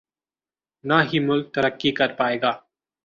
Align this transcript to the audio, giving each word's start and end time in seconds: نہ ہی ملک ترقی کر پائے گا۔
نہ 0.83 0.97
ہی 1.09 1.17
ملک 1.27 1.45
ترقی 1.55 1.91
کر 1.97 2.09
پائے 2.17 2.37
گا۔ 2.41 2.51